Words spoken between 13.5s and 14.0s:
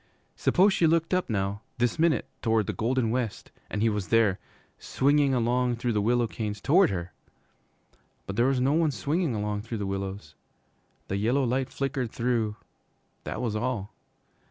all.